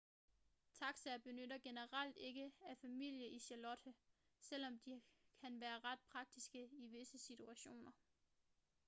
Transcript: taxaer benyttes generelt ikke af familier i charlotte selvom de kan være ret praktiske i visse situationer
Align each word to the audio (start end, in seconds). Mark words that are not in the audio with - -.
taxaer 0.77 1.17
benyttes 1.17 1.61
generelt 1.63 2.17
ikke 2.17 2.51
af 2.61 2.77
familier 2.77 3.27
i 3.27 3.39
charlotte 3.39 3.93
selvom 4.39 4.79
de 4.79 5.01
kan 5.37 5.59
være 5.59 5.79
ret 5.79 5.99
praktiske 6.09 6.67
i 6.71 6.87
visse 6.87 7.17
situationer 7.17 7.91